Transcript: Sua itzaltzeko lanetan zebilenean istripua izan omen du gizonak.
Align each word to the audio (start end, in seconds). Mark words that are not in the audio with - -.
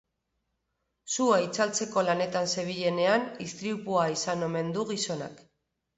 Sua 1.15 1.35
itzaltzeko 1.47 2.03
lanetan 2.07 2.49
zebilenean 2.55 3.27
istripua 3.49 4.09
izan 4.19 4.49
omen 4.51 4.77
du 4.79 4.87
gizonak. 4.95 5.45